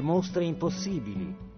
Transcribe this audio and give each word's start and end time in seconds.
tante 0.00 0.02
mostre 0.02 0.44
impossibili. 0.44 1.48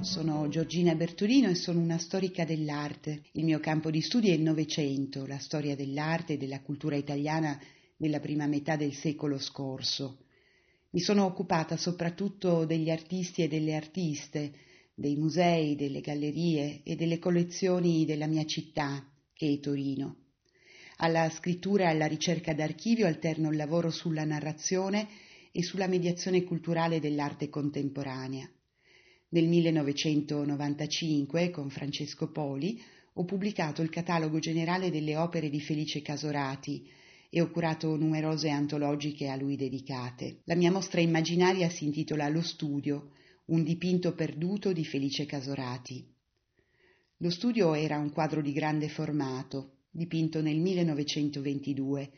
Sono 0.00 0.48
Giorgina 0.48 0.94
Bertolino 0.94 1.48
e 1.48 1.54
sono 1.54 1.80
una 1.80 1.98
storica 1.98 2.44
dell'arte. 2.44 3.22
Il 3.32 3.44
mio 3.44 3.60
campo 3.60 3.90
di 3.90 4.00
studio 4.00 4.30
è 4.30 4.34
il 4.34 4.42
Novecento, 4.42 5.26
la 5.26 5.38
storia 5.38 5.74
dell'arte 5.76 6.34
e 6.34 6.36
della 6.36 6.60
cultura 6.60 6.96
italiana 6.96 7.58
nella 7.98 8.20
prima 8.20 8.46
metà 8.46 8.76
del 8.76 8.92
secolo 8.92 9.38
scorso. 9.38 10.18
Mi 10.90 11.00
sono 11.00 11.24
occupata 11.24 11.76
soprattutto 11.76 12.66
degli 12.66 12.90
artisti 12.90 13.42
e 13.42 13.48
delle 13.48 13.74
artiste, 13.74 14.52
dei 14.94 15.16
musei, 15.16 15.76
delle 15.76 16.00
gallerie 16.00 16.82
e 16.84 16.96
delle 16.96 17.18
collezioni 17.18 18.04
della 18.04 18.26
mia 18.26 18.44
città, 18.44 19.04
che 19.32 19.52
è 19.52 19.60
Torino. 19.60 20.16
Alla 20.98 21.30
scrittura 21.30 21.84
e 21.84 21.88
alla 21.88 22.06
ricerca 22.06 22.54
d'archivio 22.54 23.06
alterno 23.06 23.50
il 23.50 23.56
lavoro 23.56 23.90
sulla 23.90 24.24
narrazione 24.24 25.08
e 25.50 25.62
sulla 25.62 25.86
mediazione 25.86 26.44
culturale 26.44 27.00
dell'arte 27.00 27.48
contemporanea. 27.48 28.48
Nel 29.30 29.48
1995, 29.48 31.50
con 31.50 31.70
Francesco 31.70 32.30
Poli, 32.30 32.80
ho 33.14 33.24
pubblicato 33.24 33.82
il 33.82 33.90
catalogo 33.90 34.38
generale 34.38 34.90
delle 34.90 35.16
opere 35.16 35.50
di 35.50 35.60
Felice 35.60 36.02
Casorati 36.02 36.88
e 37.28 37.40
ho 37.40 37.50
curato 37.50 37.96
numerose 37.96 38.50
antologiche 38.50 39.28
a 39.28 39.36
lui 39.36 39.56
dedicate. 39.56 40.42
La 40.44 40.54
mia 40.54 40.70
mostra 40.70 41.00
immaginaria 41.00 41.68
si 41.70 41.84
intitola 41.84 42.28
Lo 42.28 42.42
studio, 42.42 43.10
un 43.46 43.64
dipinto 43.64 44.14
perduto 44.14 44.72
di 44.72 44.84
Felice 44.84 45.26
Casorati. 45.26 46.06
Lo 47.18 47.30
studio 47.30 47.74
era 47.74 47.98
un 47.98 48.10
quadro 48.10 48.40
di 48.40 48.52
grande 48.52 48.88
formato, 48.88 49.78
dipinto 49.90 50.40
nel 50.40 50.58
1922. 50.58 52.10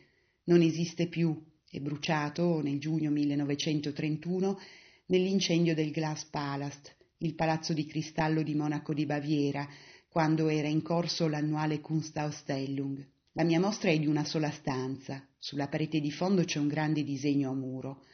Non 0.44 0.60
esiste 0.60 1.08
più, 1.08 1.34
è 1.68 1.80
bruciato 1.80 2.60
nel 2.60 2.78
giugno 2.78 3.10
1931 3.10 4.58
nell'incendio 5.06 5.74
del 5.74 5.90
Glass 5.90 6.24
Palace, 6.26 6.96
il 7.18 7.34
palazzo 7.34 7.72
di 7.72 7.86
cristallo 7.86 8.42
di 8.42 8.54
Monaco 8.54 8.92
di 8.92 9.06
Baviera, 9.06 9.66
quando 10.08 10.48
era 10.48 10.68
in 10.68 10.82
corso 10.82 11.26
l'annuale 11.26 11.80
Kunstausstellung. 11.80 13.04
La 13.32 13.44
mia 13.44 13.58
mostra 13.58 13.90
è 13.90 13.98
di 13.98 14.06
una 14.06 14.24
sola 14.24 14.50
stanza. 14.50 15.26
Sulla 15.38 15.68
parete 15.68 16.00
di 16.00 16.12
fondo 16.12 16.44
c'è 16.44 16.58
un 16.58 16.68
grande 16.68 17.02
disegno 17.02 17.50
a 17.50 17.54
muro. 17.54 18.04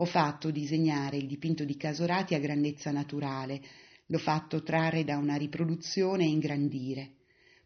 Ho 0.00 0.06
fatto 0.06 0.50
disegnare 0.50 1.18
il 1.18 1.26
dipinto 1.26 1.62
di 1.66 1.76
Casorati 1.76 2.34
a 2.34 2.38
grandezza 2.38 2.90
naturale, 2.90 3.60
l'ho 4.06 4.18
fatto 4.18 4.62
trarre 4.62 5.04
da 5.04 5.18
una 5.18 5.36
riproduzione 5.36 6.24
e 6.24 6.28
ingrandire. 6.28 7.16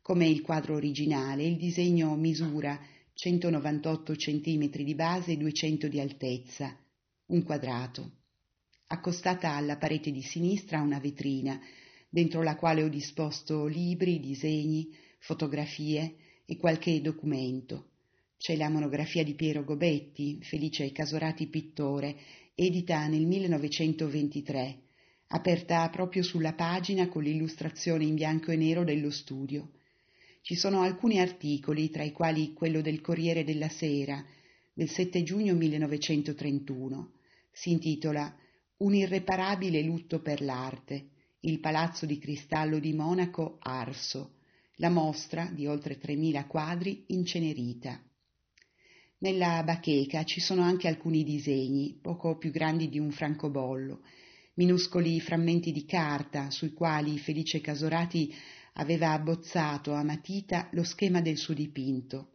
Come 0.02 0.26
il 0.26 0.40
quadro 0.40 0.74
originale, 0.74 1.44
il 1.44 1.56
disegno 1.56 2.16
misura 2.16 2.76
198 3.12 4.14
cm 4.14 4.68
di 4.68 4.94
base 4.96 5.30
e 5.30 5.36
200 5.36 5.86
di 5.86 6.00
altezza, 6.00 6.76
un 7.26 7.44
quadrato. 7.44 8.10
Accostata 8.88 9.52
alla 9.52 9.76
parete 9.76 10.10
di 10.10 10.22
sinistra 10.22 10.80
una 10.80 10.98
vetrina, 10.98 11.60
dentro 12.08 12.42
la 12.42 12.56
quale 12.56 12.82
ho 12.82 12.88
disposto 12.88 13.66
libri, 13.66 14.18
disegni, 14.18 14.92
fotografie 15.20 16.16
e 16.44 16.56
qualche 16.56 17.00
documento. 17.00 17.90
C'è 18.44 18.56
la 18.56 18.68
monografia 18.68 19.24
di 19.24 19.32
Piero 19.32 19.64
Gobetti, 19.64 20.38
Felice 20.42 20.92
Casorati 20.92 21.46
pittore, 21.46 22.14
edita 22.54 23.06
nel 23.06 23.24
1923, 23.24 24.80
aperta 25.28 25.88
proprio 25.88 26.22
sulla 26.22 26.52
pagina 26.52 27.08
con 27.08 27.22
l'illustrazione 27.22 28.04
in 28.04 28.14
bianco 28.14 28.50
e 28.50 28.56
nero 28.56 28.84
dello 28.84 29.10
studio. 29.10 29.70
Ci 30.42 30.56
sono 30.56 30.82
alcuni 30.82 31.20
articoli, 31.20 31.88
tra 31.88 32.02
i 32.02 32.12
quali 32.12 32.52
quello 32.52 32.82
del 32.82 33.00
Corriere 33.00 33.44
della 33.44 33.70
Sera, 33.70 34.22
del 34.74 34.90
7 34.90 35.22
giugno 35.22 35.54
1931. 35.54 37.12
Si 37.50 37.70
intitola 37.70 38.30
Un 38.76 38.94
irreparabile 38.94 39.80
lutto 39.80 40.20
per 40.20 40.42
l'arte, 40.42 41.06
il 41.40 41.60
palazzo 41.60 42.04
di 42.04 42.18
cristallo 42.18 42.78
di 42.78 42.92
Monaco 42.92 43.56
arso, 43.60 44.34
la 44.74 44.90
mostra 44.90 45.50
di 45.50 45.66
oltre 45.66 45.98
3.000 45.98 46.46
quadri 46.46 47.04
incenerita. 47.06 47.98
Nella 49.24 49.62
bacheca 49.64 50.22
ci 50.24 50.38
sono 50.38 50.60
anche 50.60 50.86
alcuni 50.86 51.24
disegni, 51.24 51.98
poco 51.98 52.36
più 52.36 52.50
grandi 52.50 52.90
di 52.90 52.98
un 52.98 53.10
francobollo, 53.10 54.02
minuscoli 54.56 55.18
frammenti 55.18 55.72
di 55.72 55.86
carta 55.86 56.50
sui 56.50 56.74
quali 56.74 57.16
Felice 57.16 57.62
Casorati 57.62 58.30
aveva 58.74 59.12
abbozzato 59.12 59.94
a 59.94 60.02
matita 60.02 60.68
lo 60.72 60.84
schema 60.84 61.22
del 61.22 61.38
suo 61.38 61.54
dipinto. 61.54 62.32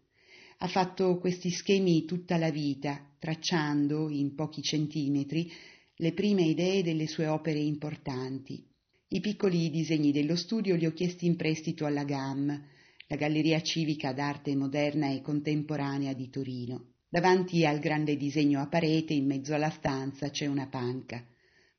Ha 0.58 0.68
fatto 0.68 1.20
questi 1.20 1.52
schemi 1.52 2.06
tutta 2.06 2.38
la 2.38 2.50
vita, 2.50 3.00
tracciando 3.20 4.10
in 4.10 4.34
pochi 4.34 4.64
centimetri 4.64 5.52
le 5.98 6.14
prime 6.14 6.42
idee 6.42 6.82
delle 6.82 7.06
sue 7.06 7.28
opere 7.28 7.60
importanti. 7.60 8.66
I 9.10 9.20
piccoli 9.20 9.70
disegni 9.70 10.12
dello 10.12 10.36
studio 10.36 10.76
li 10.76 10.88
ho 10.88 10.94
chiesti 10.94 11.28
in 11.28 11.36
prestito 11.36 11.86
alla 11.86 12.04
GAM, 12.04 12.66
la 13.12 13.16
Galleria 13.16 13.59
Civica 13.64 14.14
d'Arte 14.14 14.56
Moderna 14.56 15.09
e 15.09 15.22
Contemporanea 15.22 16.14
di 16.14 16.30
Torino. 16.30 16.94
Davanti 17.09 17.66
al 17.66 17.80
grande 17.80 18.16
disegno 18.16 18.62
a 18.62 18.68
parete, 18.68 19.14
in 19.14 19.25
mezzo 19.25 19.56
alla 19.56 19.72
stanza, 19.72 20.30
c'è 20.30 20.46
una 20.46 20.68
panca. 20.68 21.25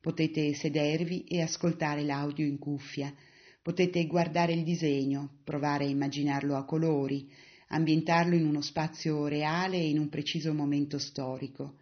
Potete 0.01 0.53
sedervi 0.53 1.23
e 1.23 1.41
ascoltare 1.41 2.03
l'audio 2.03 2.45
in 2.45 2.59
cuffia. 2.59 3.13
Potete 3.61 4.05
guardare 4.07 4.51
il 4.51 4.65
disegno, 4.65 5.37
provare 5.45 5.85
a 5.85 5.89
immaginarlo 5.89 6.57
a 6.57 6.65
colori, 6.65 7.31
ambientarlo 7.69 8.35
in 8.35 8.45
uno 8.45 8.59
spazio 8.59 9.27
reale 9.27 9.77
e 9.77 9.87
in 9.87 9.99
un 9.99 10.09
preciso 10.09 10.53
momento 10.53 10.97
storico. 10.97 11.77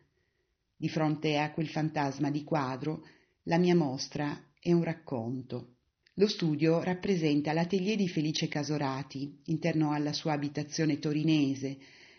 Di 0.78 0.90
fronte 0.90 1.40
a 1.40 1.52
quel 1.54 1.70
fantasma 1.70 2.30
di 2.30 2.44
quadro, 2.44 3.04
la 3.46 3.58
mia 3.58 3.76
mostra 3.76 4.52
è 4.60 4.72
un 4.72 4.84
racconto. 4.84 5.78
Lo 6.20 6.28
studio 6.28 6.84
rappresenta 6.84 7.54
l'atelier 7.54 7.96
di 7.96 8.10
Felice 8.10 8.50
Casorati, 8.50 9.40
interno 9.46 9.94
alla 9.94 10.12
sua 10.12 10.34
abitazione 10.34 11.00
torinese, 11.00 11.78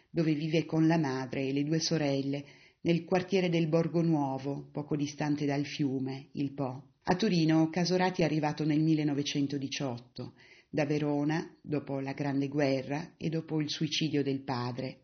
dove 0.08 0.32
vive 0.32 0.64
con 0.64 0.86
la 0.86 0.96
madre 0.96 1.46
e 1.46 1.52
le 1.52 1.64
due 1.64 1.80
sorelle, 1.80 2.44
nel 2.80 3.04
quartiere 3.04 3.50
del 3.50 3.68
Borgo 3.68 4.00
Nuovo, 4.00 4.70
poco 4.72 4.96
distante 4.96 5.44
dal 5.44 5.66
fiume, 5.66 6.28
il 6.32 6.54
Po. 6.54 6.92
A 7.02 7.14
Torino 7.14 7.68
Casorati 7.68 8.22
è 8.22 8.24
arrivato 8.24 8.64
nel 8.64 8.80
1918, 8.80 10.32
da 10.70 10.86
Verona, 10.86 11.54
dopo 11.60 12.00
la 12.00 12.14
Grande 12.14 12.48
Guerra 12.48 13.16
e 13.18 13.28
dopo 13.28 13.60
il 13.60 13.68
suicidio 13.68 14.22
del 14.22 14.40
padre. 14.40 15.00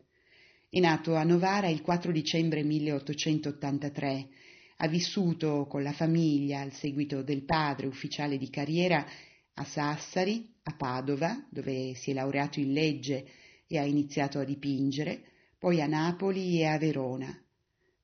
È 0.70 0.80
nato 0.80 1.16
a 1.16 1.22
Novara 1.22 1.68
il 1.68 1.82
4 1.82 2.12
dicembre 2.12 2.64
1883. 2.64 4.28
Ha 4.76 4.88
vissuto 4.88 5.66
con 5.66 5.82
la 5.82 5.92
famiglia, 5.92 6.60
al 6.60 6.72
seguito 6.72 7.22
del 7.22 7.44
padre, 7.44 7.87
ufficiale 7.87 8.37
di 8.37 8.50
carriera, 8.50 9.06
a 9.54 9.64
Sassari, 9.64 10.54
a 10.64 10.75
Padova, 10.76 11.47
dove 11.50 11.94
si 11.94 12.10
è 12.10 12.14
laureato 12.14 12.60
in 12.60 12.72
legge 12.72 13.26
e 13.66 13.78
ha 13.78 13.84
iniziato 13.84 14.38
a 14.38 14.44
dipingere, 14.44 15.22
poi 15.59 15.81
a 15.81 15.87
Napoli 15.87 16.60
e 16.60 16.66
a 16.66 16.78
Verona. 16.78 17.34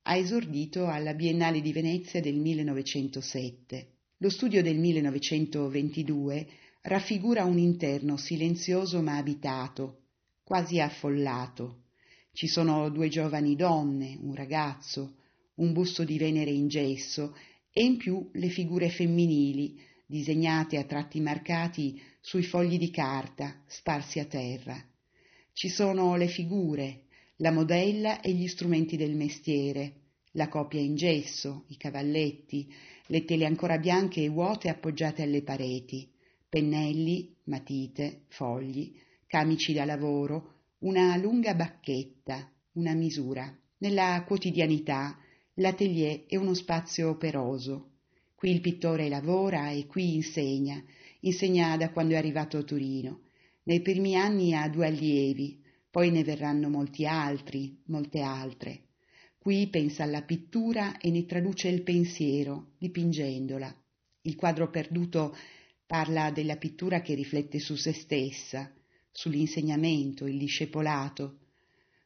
Ha 0.05 0.15
esordito 0.15 0.87
alla 0.87 1.13
Biennale 1.13 1.61
di 1.61 1.71
Venezia 1.71 2.19
del 2.19 2.35
1907. 2.35 3.87
Lo 4.17 4.29
studio 4.29 4.63
del 4.63 4.77
1922 4.77 6.47
raffigura 6.81 7.45
un 7.45 7.59
interno 7.59 8.17
silenzioso 8.17 9.01
ma 9.01 9.17
abitato, 9.17 10.05
quasi 10.43 10.79
affollato. 10.79 11.83
Ci 12.33 12.47
sono 12.47 12.89
due 12.89 13.09
giovani 13.09 13.55
donne, 13.55 14.17
un 14.19 14.33
ragazzo, 14.33 15.17
un 15.55 15.73
busto 15.73 16.03
di 16.03 16.17
Venere 16.17 16.51
in 16.51 16.67
gesso 16.67 17.35
e 17.71 17.83
in 17.83 17.97
più 17.97 18.29
le 18.33 18.49
figure 18.49 18.89
femminili, 18.89 19.79
disegnate 20.05 20.77
a 20.77 20.83
tratti 20.83 21.19
marcati 21.19 22.01
sui 22.21 22.43
fogli 22.43 22.77
di 22.77 22.89
carta 22.89 23.63
sparsi 23.67 24.19
a 24.19 24.25
terra. 24.25 24.81
Ci 25.53 25.69
sono 25.69 26.15
le 26.15 26.27
figure, 26.27 27.03
la 27.37 27.51
modella 27.51 28.21
e 28.21 28.31
gli 28.31 28.47
strumenti 28.47 28.95
del 28.95 29.15
mestiere, 29.15 30.01
la 30.33 30.47
copia 30.47 30.79
in 30.79 30.95
gesso, 30.95 31.65
i 31.67 31.77
cavalletti, 31.77 32.71
le 33.07 33.25
tele 33.25 33.45
ancora 33.45 33.77
bianche 33.77 34.23
e 34.23 34.29
vuote 34.29 34.69
appoggiate 34.69 35.23
alle 35.23 35.43
pareti, 35.43 36.09
pennelli, 36.47 37.35
matite, 37.45 38.23
fogli, 38.29 38.95
camici 39.27 39.73
da 39.73 39.85
lavoro, 39.85 40.61
una 40.79 41.15
lunga 41.17 41.53
bacchetta, 41.55 42.51
una 42.73 42.93
misura. 42.93 43.55
Nella 43.79 44.23
quotidianità 44.25 45.17
l'atelier 45.55 46.25
è 46.25 46.35
uno 46.35 46.53
spazio 46.53 47.09
operoso. 47.09 47.91
Qui 48.35 48.51
il 48.51 48.61
pittore 48.61 49.09
lavora 49.09 49.69
e 49.69 49.85
qui 49.85 50.15
insegna, 50.15 50.83
insegna 51.21 51.77
da 51.77 51.91
quando 51.91 52.13
è 52.13 52.17
arrivato 52.17 52.57
a 52.57 52.63
Torino. 52.63 53.21
Nei 53.63 53.81
primi 53.81 54.15
anni 54.15 54.53
ha 54.53 54.67
due 54.67 54.87
allievi, 54.87 55.61
poi 55.89 56.11
ne 56.11 56.23
verranno 56.23 56.69
molti 56.69 57.05
altri, 57.05 57.79
molte 57.85 58.21
altre. 58.21 58.81
Qui 59.37 59.67
pensa 59.67 60.03
alla 60.03 60.23
pittura 60.23 60.97
e 60.97 61.11
ne 61.11 61.25
traduce 61.25 61.67
il 61.67 61.83
pensiero, 61.83 62.71
dipingendola. 62.77 63.73
Il 64.21 64.35
quadro 64.35 64.69
perduto 64.69 65.35
parla 65.85 66.31
della 66.31 66.57
pittura 66.57 67.01
che 67.01 67.13
riflette 67.13 67.59
su 67.59 67.75
se 67.75 67.93
stessa, 67.93 68.73
sull'insegnamento, 69.11 70.25
il 70.25 70.37
discepolato, 70.37 71.39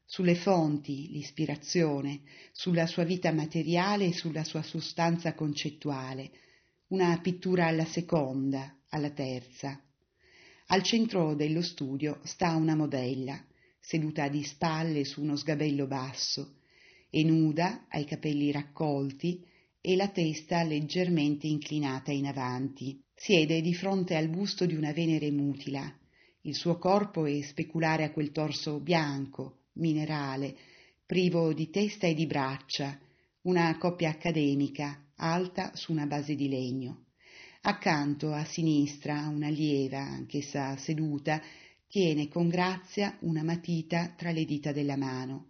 sulle 0.10 0.36
fonti, 0.36 1.10
l'ispirazione, 1.12 2.22
sulla 2.54 2.88
sua 2.88 3.04
vita 3.04 3.34
materiale 3.34 4.06
e 4.06 4.14
sulla 4.14 4.46
sua 4.46 4.62
sostanza 4.62 5.34
concettuale, 5.34 6.32
una 6.88 7.20
pittura 7.20 7.68
alla 7.68 7.86
seconda, 7.86 8.74
alla 8.88 9.10
terza. 9.10 9.78
Al 10.68 10.82
centro 10.82 11.36
dello 11.36 11.62
studio 11.62 12.22
sta 12.24 12.56
una 12.56 12.74
modella, 12.74 13.38
seduta 13.82 14.30
di 14.30 14.44
spalle 14.44 15.04
su 15.04 15.22
uno 15.22 15.36
sgabello 15.36 15.88
basso, 15.88 16.56
e 17.10 17.24
nuda, 17.26 17.88
ha 17.90 18.00
i 18.00 18.06
capelli 18.06 18.50
raccolti 18.52 19.46
e 19.82 19.96
la 19.98 20.08
testa 20.08 20.64
leggermente 20.64 21.48
inclinata 21.48 22.14
in 22.14 22.28
avanti. 22.28 23.02
Siede 23.14 23.60
di 23.60 23.74
fronte 23.74 24.16
al 24.16 24.30
busto 24.30 24.66
di 24.66 24.76
una 24.76 24.94
Venere 24.94 25.32
mutila. 25.32 25.94
Il 26.42 26.56
suo 26.56 26.78
corpo 26.78 27.26
è 27.26 27.42
speculare 27.42 28.06
a 28.06 28.12
quel 28.12 28.32
torso 28.32 28.80
bianco, 28.80 29.64
minerale, 29.78 30.56
privo 31.06 31.54
di 31.54 31.70
testa 31.70 32.08
e 32.08 32.14
di 32.14 32.26
braccia, 32.26 33.00
una 33.44 33.78
coppia 33.78 34.10
accademica, 34.10 35.06
alta 35.16 35.72
su 35.76 35.92
una 35.92 36.06
base 36.06 36.36
di 36.36 36.50
legno. 36.50 37.06
Accanto, 37.62 38.34
a 38.34 38.46
sinistra, 38.46 39.28
una 39.28 39.50
lieva, 39.50 40.00
anch'essa 40.00 40.78
seduta, 40.78 41.42
tiene 41.88 42.28
con 42.28 42.50
grazia 42.50 43.18
una 43.22 43.44
matita 43.44 44.14
tra 44.18 44.32
le 44.32 44.46
dita 44.46 44.72
della 44.72 44.98
mano. 44.98 45.48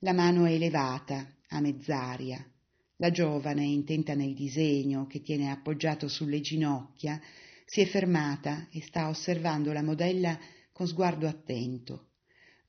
La 0.00 0.12
mano 0.12 0.44
è 0.44 0.52
elevata, 0.52 1.26
a 1.48 1.60
mezz'aria. 1.60 2.44
La 2.96 3.10
giovane, 3.10 3.64
intenta 3.64 4.14
nel 4.14 4.34
disegno 4.34 5.06
che 5.06 5.22
tiene 5.22 5.50
appoggiato 5.50 6.08
sulle 6.08 6.40
ginocchia, 6.40 7.20
si 7.64 7.80
è 7.80 7.86
fermata 7.86 8.68
e 8.70 8.82
sta 8.82 9.08
osservando 9.08 9.72
la 9.72 9.82
modella 9.82 10.38
con 10.72 10.86
sguardo 10.86 11.26
attento. 11.26 12.09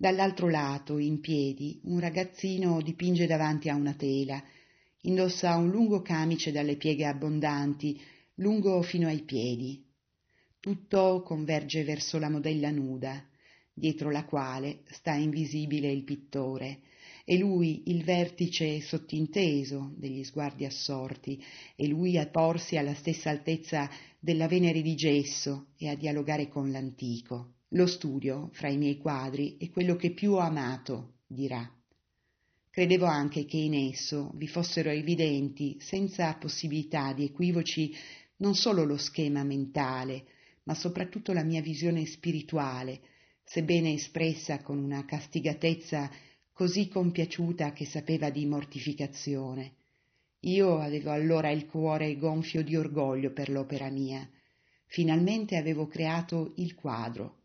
Dall'altro 0.02 0.50
lato, 0.50 0.98
in 0.98 1.20
piedi, 1.20 1.80
un 1.84 2.00
ragazzino 2.00 2.82
dipinge 2.82 3.28
davanti 3.28 3.70
a 3.70 3.76
una 3.76 3.94
tela. 3.94 4.44
Indossa 5.02 5.56
un 5.58 5.70
lungo 5.70 6.02
camice 6.02 6.52
dalle 6.52 6.76
pieghe 6.76 7.06
abbondanti, 7.06 8.02
lungo 8.38 8.82
fino 8.82 9.08
ai 9.08 9.22
piedi. 9.22 9.86
Tutto 10.60 11.22
converge 11.22 11.84
verso 11.84 12.18
la 12.18 12.32
modella 12.32 12.72
nuda, 12.72 13.24
dietro 13.72 14.10
la 14.10 14.26
quale 14.26 14.82
sta 14.90 15.14
invisibile 15.14 15.92
il 15.92 16.04
pittore, 16.04 16.80
e 17.24 17.38
lui 17.38 17.84
il 17.92 18.04
vertice 18.04 18.82
sottinteso 18.82 19.94
degli 19.96 20.24
sguardi 20.24 20.66
assorti, 20.66 21.40
e 21.76 21.88
lui 21.88 22.18
a 22.18 22.26
porsi 22.26 22.76
alla 22.76 22.96
stessa 22.96 23.30
altezza 23.30 23.88
della 24.20 24.48
Venere 24.48 24.82
di 24.82 24.96
gesso 24.96 25.68
e 25.78 25.90
a 25.90 25.96
dialogare 25.96 26.48
con 26.48 26.72
l'antico. 26.72 27.58
Lo 27.74 27.88
studio, 27.88 28.50
fra 28.52 28.68
i 28.68 28.76
miei 28.76 28.98
quadri, 28.98 29.56
è 29.58 29.70
quello 29.70 29.96
che 29.96 30.12
più 30.12 30.34
ho 30.34 30.40
amato, 30.40 31.20
dirà. 31.26 31.74
Credevo 32.70 33.06
anche 33.06 33.46
che 33.46 33.56
in 33.56 33.74
esso 33.74 34.32
vi 34.36 34.50
fossero 34.50 34.90
evidenti, 34.90 35.78
senza 35.80 36.34
possibilità 36.34 37.14
di 37.14 37.24
equivoci, 37.24 37.96
non 38.38 38.56
solo 38.56 38.84
lo 38.84 38.98
schema 38.98 39.46
mentale, 39.46 40.26
ma 40.64 40.74
soprattutto 40.74 41.32
la 41.32 41.44
mia 41.44 41.62
visione 41.62 42.06
spirituale, 42.06 43.00
sebbene 43.46 43.94
espressa 43.94 44.62
con 44.62 44.78
una 44.78 45.06
castigatezza 45.06 46.12
così 46.52 46.90
compiaciuta 46.90 47.72
che 47.72 47.86
sapeva 47.86 48.30
di 48.30 48.46
mortificazione. 48.48 49.76
Io 50.42 50.78
avevo 50.78 51.12
allora 51.12 51.50
il 51.52 51.68
cuore 51.68 52.18
gonfio 52.18 52.64
di 52.64 52.76
orgoglio 52.76 53.32
per 53.32 53.50
l'opera 53.50 53.90
mia. 53.90 54.30
Finalmente 54.88 55.56
avevo 55.56 55.88
creato 55.88 56.52
il 56.58 56.76
quadro 56.76 57.40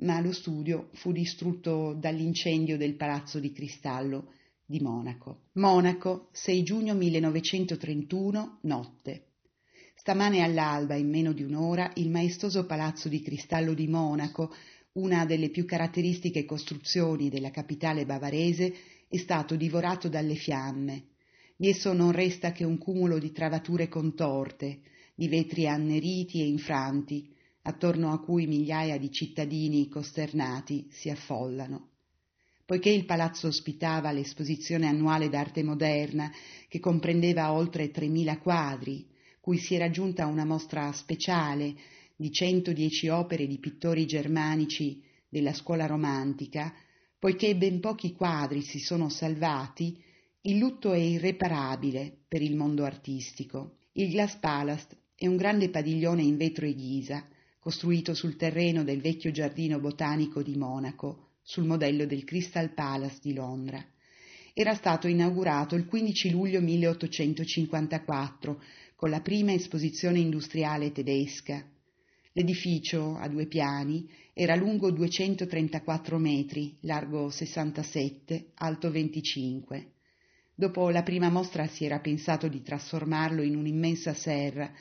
ma 0.00 0.20
lo 0.20 0.32
studio 0.32 0.88
fu 0.94 1.12
distrutto 1.12 1.94
dall'incendio 1.94 2.76
del 2.76 2.94
palazzo 2.94 3.38
di 3.38 3.52
cristallo 3.52 4.32
di 4.64 4.80
Monaco. 4.80 5.46
Monaco, 5.54 6.28
6 6.32 6.62
giugno 6.62 6.94
1931, 6.94 8.58
notte. 8.62 9.24
Stamane 9.94 10.42
all'alba, 10.42 10.94
in 10.94 11.10
meno 11.10 11.32
di 11.32 11.42
un'ora, 11.42 11.92
il 11.96 12.08
maestoso 12.08 12.64
palazzo 12.64 13.08
di 13.08 13.20
cristallo 13.20 13.74
di 13.74 13.88
Monaco, 13.88 14.54
una 14.92 15.26
delle 15.26 15.50
più 15.50 15.66
caratteristiche 15.66 16.44
costruzioni 16.44 17.28
della 17.28 17.50
capitale 17.50 18.06
bavarese, 18.06 18.74
è 19.08 19.16
stato 19.18 19.56
divorato 19.56 20.08
dalle 20.08 20.36
fiamme. 20.36 21.08
Di 21.56 21.68
esso 21.68 21.92
non 21.92 22.12
resta 22.12 22.52
che 22.52 22.64
un 22.64 22.78
cumulo 22.78 23.18
di 23.18 23.32
travature 23.32 23.88
contorte, 23.88 24.80
di 25.14 25.28
vetri 25.28 25.66
anneriti 25.66 26.40
e 26.40 26.46
infranti, 26.46 27.28
attorno 27.62 28.12
a 28.12 28.20
cui 28.20 28.46
migliaia 28.46 28.98
di 28.98 29.10
cittadini 29.10 29.88
costernati 29.88 30.86
si 30.90 31.10
affollano. 31.10 31.88
Poiché 32.64 32.90
il 32.90 33.04
palazzo 33.04 33.48
ospitava 33.48 34.12
l'esposizione 34.12 34.86
annuale 34.86 35.28
d'arte 35.28 35.62
moderna, 35.62 36.30
che 36.68 36.78
comprendeva 36.78 37.52
oltre 37.52 37.90
3.000 37.90 38.38
quadri, 38.38 39.06
cui 39.40 39.58
si 39.58 39.74
era 39.74 39.86
aggiunta 39.86 40.26
una 40.26 40.44
mostra 40.44 40.92
speciale 40.92 41.74
di 42.14 42.30
110 42.30 43.08
opere 43.08 43.46
di 43.46 43.58
pittori 43.58 44.06
germanici 44.06 45.02
della 45.28 45.52
scuola 45.52 45.86
romantica, 45.86 46.72
poiché 47.18 47.56
ben 47.56 47.80
pochi 47.80 48.12
quadri 48.12 48.62
si 48.62 48.78
sono 48.78 49.08
salvati, 49.08 50.00
il 50.42 50.56
lutto 50.56 50.92
è 50.92 50.98
irreparabile 50.98 52.18
per 52.28 52.40
il 52.40 52.56
mondo 52.56 52.84
artistico. 52.84 53.78
Il 53.92 54.10
Glass 54.10 54.36
Palace 54.36 54.86
è 55.14 55.26
un 55.26 55.36
grande 55.36 55.70
padiglione 55.70 56.22
in 56.22 56.36
vetro 56.36 56.66
e 56.66 56.74
ghisa, 56.74 57.26
costruito 57.60 58.14
sul 58.14 58.36
terreno 58.36 58.82
del 58.84 59.02
vecchio 59.02 59.30
giardino 59.30 59.78
botanico 59.78 60.42
di 60.42 60.56
Monaco, 60.56 61.32
sul 61.42 61.66
modello 61.66 62.06
del 62.06 62.24
Crystal 62.24 62.72
Palace 62.72 63.18
di 63.20 63.34
Londra. 63.34 63.84
Era 64.54 64.74
stato 64.74 65.06
inaugurato 65.06 65.76
il 65.76 65.84
15 65.84 66.30
luglio 66.30 66.62
1854 66.62 68.62
con 68.96 69.10
la 69.10 69.20
prima 69.20 69.52
esposizione 69.52 70.18
industriale 70.18 70.90
tedesca. 70.90 71.62
L'edificio, 72.32 73.16
a 73.16 73.28
due 73.28 73.46
piani, 73.46 74.08
era 74.32 74.54
lungo 74.54 74.90
234 74.90 76.16
metri, 76.16 76.78
largo 76.80 77.28
67, 77.28 78.52
alto 78.54 78.90
25. 78.90 79.92
Dopo 80.54 80.88
la 80.88 81.02
prima 81.02 81.28
mostra 81.28 81.66
si 81.66 81.84
era 81.84 82.00
pensato 82.00 82.48
di 82.48 82.62
trasformarlo 82.62 83.42
in 83.42 83.56
un'immensa 83.56 84.14
serra 84.14 84.72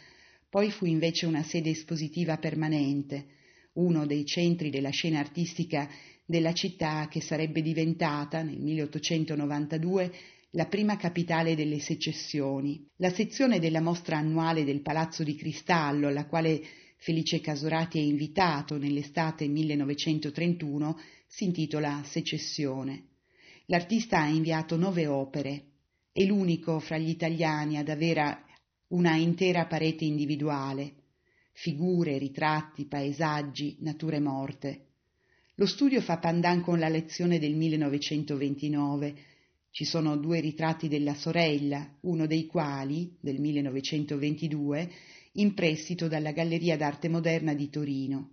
poi 0.49 0.71
fu 0.71 0.85
invece 0.85 1.25
una 1.25 1.43
sede 1.43 1.69
espositiva 1.69 2.37
permanente, 2.37 3.27
uno 3.73 4.05
dei 4.05 4.25
centri 4.25 4.69
della 4.69 4.89
scena 4.89 5.19
artistica 5.19 5.87
della 6.25 6.53
città 6.53 7.07
che 7.07 7.21
sarebbe 7.21 7.61
diventata, 7.61 8.41
nel 8.41 8.59
1892, 8.59 10.11
la 10.51 10.65
prima 10.65 10.97
capitale 10.97 11.55
delle 11.55 11.79
secessioni. 11.79 12.83
La 12.97 13.11
sezione 13.11 13.59
della 13.59 13.81
mostra 13.81 14.17
annuale 14.17 14.63
del 14.63 14.81
Palazzo 14.81 15.23
di 15.23 15.35
Cristallo, 15.35 16.07
alla 16.07 16.25
quale 16.25 16.61
Felice 16.97 17.39
Casorati 17.39 17.99
è 17.99 18.01
invitato 18.01 18.77
nell'estate 18.77 19.47
1931, 19.47 20.99
si 21.27 21.45
intitola 21.45 22.01
Secessione. 22.03 23.05
L'artista 23.67 24.19
ha 24.19 24.27
inviato 24.27 24.75
nove 24.75 25.05
opere. 25.05 25.63
È 26.11 26.23
l'unico 26.23 26.79
fra 26.79 26.97
gli 26.97 27.09
italiani 27.09 27.77
ad 27.77 27.87
aver 27.87 28.47
una 28.89 29.15
intera 29.15 29.65
parete 29.65 30.05
individuale, 30.05 30.93
figure, 31.53 32.17
ritratti, 32.17 32.85
paesaggi, 32.85 33.77
nature 33.81 34.19
morte. 34.19 34.85
Lo 35.55 35.65
studio 35.65 36.01
fa 36.01 36.17
pandan 36.17 36.61
con 36.61 36.79
la 36.79 36.87
lezione 36.87 37.37
del 37.37 37.53
1929. 37.55 39.15
Ci 39.71 39.85
sono 39.85 40.17
due 40.17 40.39
ritratti 40.39 40.87
della 40.87 41.13
sorella, 41.13 41.97
uno 42.01 42.25
dei 42.25 42.45
quali, 42.45 43.15
del 43.19 43.39
1922, 43.39 44.91
in 45.33 45.53
prestito 45.53 46.07
dalla 46.07 46.31
Galleria 46.31 46.77
d'Arte 46.77 47.09
Moderna 47.09 47.53
di 47.53 47.69
Torino. 47.69 48.31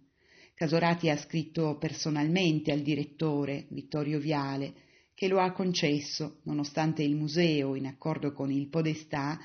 Casorati 0.55 1.11
ha 1.11 1.19
scritto 1.19 1.77
personalmente 1.77 2.73
al 2.73 2.81
direttore, 2.81 3.67
Vittorio 3.69 4.19
Viale, 4.19 4.73
che 5.15 5.29
lo 5.29 5.39
ha 5.39 5.53
concesso, 5.53 6.39
nonostante 6.45 7.03
il 7.03 7.15
museo, 7.15 7.75
in 7.75 7.87
accordo 7.87 8.33
con 8.33 8.51
il 8.51 8.69
Podestà, 8.69 9.39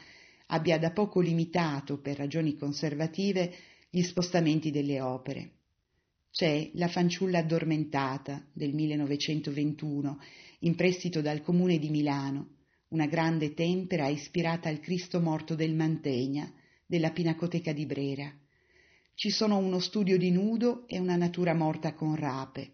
abbia 0.54 0.78
da 0.78 0.92
poco 0.92 1.20
limitato, 1.20 2.00
per 2.00 2.18
ragioni 2.18 2.56
conservative, 2.56 3.54
gli 3.90 4.02
spostamenti 4.04 4.72
delle 4.72 5.00
opere. 5.02 5.52
C'è 6.32 6.72
La 6.74 6.88
fanciulla 6.88 7.40
addormentata 7.40 8.46
del 8.54 8.74
1921, 8.74 10.20
in 10.60 10.76
prestito 10.76 11.22
dal 11.22 11.42
comune 11.42 11.78
di 11.78 11.90
Milano, 11.90 12.56
una 12.90 13.06
grande 13.06 13.54
tempera 13.54 14.08
ispirata 14.08 14.70
al 14.70 14.80
Cristo 14.80 15.20
morto 15.20 15.56
del 15.56 15.74
Mantegna, 15.74 16.52
della 16.86 17.12
Pinacoteca 17.12 17.72
di 17.72 17.86
Brera. 17.86 18.32
Ci 19.14 19.30
sono 19.30 19.58
uno 19.58 19.80
studio 19.80 20.18
di 20.18 20.32
nudo 20.32 20.88
e 20.88 21.00
una 21.00 21.16
natura 21.16 21.54
morta 21.54 21.94
con 21.94 22.16
rape. 22.16 22.72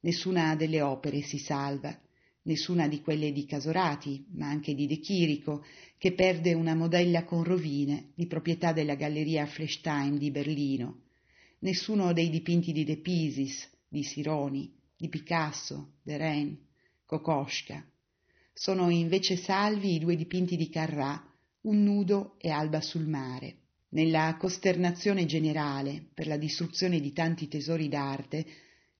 Nessuna 0.00 0.56
delle 0.56 0.80
opere 0.80 1.20
si 1.20 1.38
salva. 1.38 1.98
Nessuna 2.42 2.88
di 2.88 3.00
quelle 3.00 3.32
di 3.32 3.44
Casorati, 3.44 4.24
ma 4.32 4.48
anche 4.48 4.74
di 4.74 4.86
De 4.86 4.98
Chirico, 4.98 5.64
che 5.98 6.12
perde 6.12 6.54
una 6.54 6.74
modella 6.74 7.24
con 7.24 7.44
rovine 7.44 8.12
di 8.14 8.26
proprietà 8.26 8.72
della 8.72 8.94
Galleria 8.94 9.46
Flechtheim 9.46 10.16
di 10.16 10.30
Berlino, 10.30 11.02
nessuno 11.60 12.12
dei 12.12 12.30
dipinti 12.30 12.72
di 12.72 12.84
De 12.84 12.96
Pisis, 12.98 13.68
di 13.88 14.02
Sironi, 14.02 14.72
di 14.96 15.08
Picasso, 15.08 15.94
De 16.02 16.16
Ren, 16.16 16.58
Kokoschka. 17.04 17.84
Sono 18.52 18.90
invece 18.90 19.36
salvi 19.36 19.94
i 19.94 19.98
due 19.98 20.16
dipinti 20.16 20.56
di 20.56 20.68
Carrà, 20.68 21.24
Un 21.62 21.82
nudo 21.82 22.36
e 22.38 22.48
Alba 22.48 22.80
sul 22.80 23.06
mare. 23.06 23.56
Nella 23.90 24.36
costernazione 24.38 25.26
generale 25.26 26.06
per 26.14 26.26
la 26.26 26.36
distruzione 26.36 27.00
di 27.00 27.12
tanti 27.12 27.48
tesori 27.48 27.88
d'arte, 27.88 28.46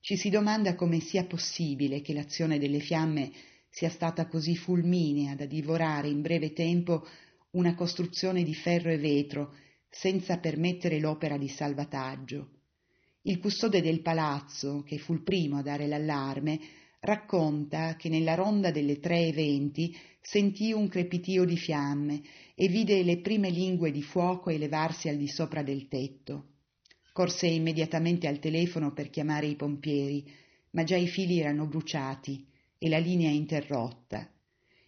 ci 0.00 0.16
si 0.16 0.30
domanda 0.30 0.74
come 0.74 1.00
sia 1.00 1.24
possibile 1.24 2.00
che 2.00 2.14
l'azione 2.14 2.58
delle 2.58 2.80
fiamme 2.80 3.30
sia 3.68 3.90
stata 3.90 4.26
così 4.26 4.56
fulminea 4.56 5.34
da 5.34 5.44
divorare 5.44 6.08
in 6.08 6.22
breve 6.22 6.52
tempo 6.52 7.06
una 7.52 7.74
costruzione 7.74 8.42
di 8.42 8.54
ferro 8.54 8.90
e 8.90 8.98
vetro 8.98 9.54
senza 9.90 10.38
permettere 10.38 10.98
l'opera 10.98 11.36
di 11.36 11.48
salvataggio. 11.48 12.50
Il 13.22 13.38
custode 13.38 13.82
del 13.82 14.00
palazzo, 14.00 14.82
che 14.82 14.98
fu 14.98 15.12
il 15.12 15.22
primo 15.22 15.58
a 15.58 15.62
dare 15.62 15.86
l'allarme, 15.86 16.58
racconta 17.00 17.96
che 17.96 18.08
nella 18.08 18.34
ronda 18.34 18.70
delle 18.70 18.98
tre 18.98 19.26
eventi 19.26 19.94
sentì 20.22 20.72
un 20.72 20.88
crepitio 20.88 21.44
di 21.44 21.56
fiamme 21.56 22.22
e 22.54 22.68
vide 22.68 23.02
le 23.02 23.20
prime 23.20 23.50
lingue 23.50 23.90
di 23.90 24.02
fuoco 24.02 24.50
elevarsi 24.50 25.08
al 25.08 25.16
di 25.16 25.28
sopra 25.28 25.62
del 25.62 25.88
tetto. 25.88 26.46
Corse 27.12 27.46
immediatamente 27.46 28.28
al 28.28 28.38
telefono 28.38 28.92
per 28.92 29.10
chiamare 29.10 29.46
i 29.46 29.56
pompieri, 29.56 30.24
ma 30.70 30.84
già 30.84 30.96
i 30.96 31.08
fili 31.08 31.40
erano 31.40 31.66
bruciati 31.66 32.46
e 32.78 32.88
la 32.88 32.98
linea 32.98 33.30
interrotta. 33.30 34.28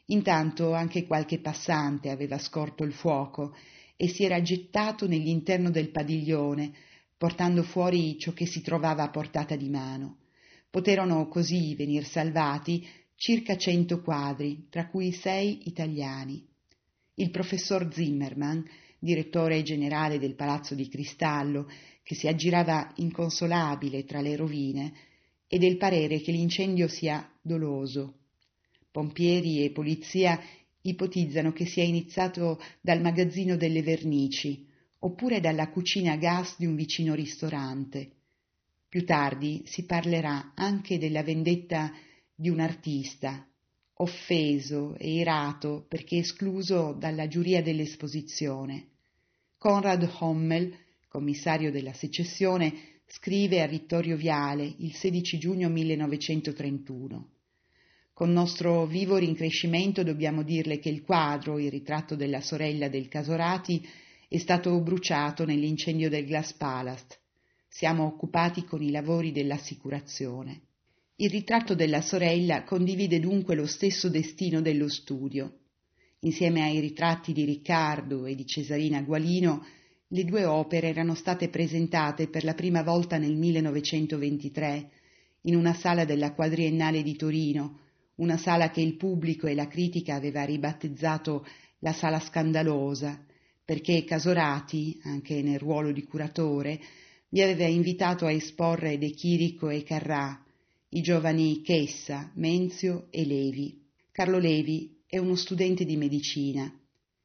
Intanto 0.07 0.73
anche 0.73 1.07
qualche 1.07 1.41
passante 1.41 2.11
aveva 2.11 2.39
scorto 2.39 2.85
il 2.85 2.93
fuoco 2.93 3.55
e 3.97 4.09
si 4.09 4.25
era 4.25 4.41
gettato 4.43 5.07
nell'interno 5.07 5.71
del 5.71 5.91
padiglione, 5.91 6.73
portando 7.17 7.63
fuori 7.63 8.19
ciò 8.19 8.33
che 8.33 8.47
si 8.47 8.61
trovava 8.63 9.05
a 9.05 9.11
portata 9.11 9.55
di 9.57 9.69
mano. 9.69 10.19
Poterono 10.71 11.29
così 11.29 11.75
venir 11.75 12.05
salvati 12.05 12.87
circa 13.15 13.57
cento 13.57 14.01
quadri, 14.01 14.67
tra 14.69 14.89
cui 14.89 15.13
sei 15.13 15.69
italiani. 15.69 16.45
Il 17.15 17.31
professor 17.31 17.93
Zimmermann, 17.93 18.61
direttore 18.99 19.63
generale 19.63 20.19
del 20.19 20.35
Palazzo 20.35 20.75
di 20.75 20.89
Cristallo, 20.89 21.69
che 22.03 22.15
si 22.15 22.29
aggirava 22.29 22.93
inconsolabile 22.97 24.05
tra 24.05 24.21
le 24.21 24.37
rovine, 24.37 24.93
è 25.47 25.59
del 25.59 25.77
parere 25.77 26.21
che 26.21 26.33
l'incendio 26.33 26.89
sia 26.89 27.31
doloso. 27.41 28.21
Pompieri 28.91 29.65
e 29.65 29.71
polizia 29.71 30.41
ipotizzano 30.83 31.53
che 31.53 31.67
sia 31.67 31.85
iniziato 31.85 32.61
dal 32.81 33.01
magazzino 33.01 33.57
delle 33.57 33.83
vernici, 33.83 34.67
oppure 35.01 35.41
dalla 35.41 35.69
cucina 35.69 36.13
a 36.13 36.17
gas 36.17 36.57
di 36.59 36.67
un 36.67 36.75
vicino 36.75 37.15
ristorante. 37.15 38.11
Più 38.89 39.05
tardi 39.05 39.63
si 39.67 39.85
parlerà 39.85 40.53
anche 40.55 40.99
della 40.99 41.23
vendetta 41.23 41.93
di 42.35 42.49
un 42.49 42.61
artista, 42.61 43.47
offeso 43.95 44.97
e 44.97 45.15
irato 45.15 45.85
perché 45.89 46.19
escluso 46.19 46.95
dalla 46.99 47.29
giuria 47.29 47.63
dell'esposizione. 47.63 48.89
Conrad 49.59 50.11
Hommel, 50.19 50.77
commissario 51.13 51.71
della 51.71 51.93
secessione, 51.93 52.73
scrive 53.07 53.61
a 53.61 53.69
Vittorio 53.69 54.17
Viale 54.17 54.75
il 54.79 54.95
16 54.95 55.39
giugno 55.39 55.69
1931. 55.69 57.29
Con 58.15 58.33
nostro 58.33 58.87
vivo 58.87 59.19
rincrescimento 59.19 60.03
dobbiamo 60.03 60.43
dirle 60.43 60.79
che 60.79 60.89
il 60.89 61.03
quadro, 61.03 61.59
il 61.59 61.71
ritratto 61.71 62.17
della 62.17 62.41
sorella 62.41 62.89
del 62.89 63.09
Casorati, 63.09 63.87
è 64.27 64.39
stato 64.39 64.81
bruciato 64.81 65.45
nell'incendio 65.45 66.09
del 66.09 66.25
Glass 66.25 66.55
Palace 66.55 67.21
siamo 67.73 68.05
occupati 68.05 68.65
con 68.65 68.83
i 68.83 68.91
lavori 68.91 69.33
dell'assicurazione. 69.33 70.61
Il 71.17 71.31
ritratto 71.31 71.75
della 71.75 72.03
sorella 72.03 72.65
condivide 72.65 73.19
dunque 73.19 73.55
lo 73.55 73.65
stesso 73.67 74.11
destino 74.11 74.61
dello 74.61 74.91
studio. 74.91 75.61
Insieme 76.21 76.63
ai 76.63 76.81
ritratti 76.81 77.33
di 77.33 77.47
Riccardo 77.47 78.27
e 78.27 78.35
di 78.35 78.45
Cesarina 78.45 79.01
Gualino, 79.01 79.65
le 80.15 80.25
due 80.25 80.45
opere 80.45 80.89
erano 80.89 81.15
state 81.15 81.49
presentate 81.49 82.29
per 82.29 82.45
la 82.45 82.53
prima 82.53 82.83
volta 82.83 83.17
nel 83.17 83.35
1923 83.35 84.91
in 85.43 85.57
una 85.57 85.73
sala 85.73 86.05
della 86.05 86.33
Quadriennale 86.33 87.03
di 87.03 87.17
Torino, 87.17 87.79
una 88.17 88.37
sala 88.37 88.71
che 88.71 88.83
il 88.83 88.97
pubblico 88.97 89.47
e 89.47 89.55
la 89.55 89.69
critica 89.69 90.15
aveva 90.15 90.45
ribattezzato 90.45 91.47
la 91.79 91.95
sala 91.95 92.21
scandalosa, 92.21 93.25
perché 93.65 94.05
Casorati, 94.05 95.01
anche 95.05 95.41
nel 95.41 95.59
ruolo 95.59 95.93
di 95.93 96.05
curatore, 96.05 96.79
li 97.31 97.41
aveva 97.41 97.67
invitato 97.67 98.27
a 98.27 98.33
esporre 98.33 98.99
De 98.99 99.11
Chirico 99.11 99.71
e 99.71 99.83
Carrà, 99.83 100.45
i 100.91 101.01
giovani 101.01 101.63
Chessa, 101.63 102.31
Menzio 102.35 103.07
e 103.11 103.25
Levi. 103.25 103.81
Carlo 104.13 104.39
Levi 104.39 105.01
è 105.07 105.17
uno 105.17 105.37
studente 105.37 105.87
di 105.87 105.97
medicina. 105.97 106.71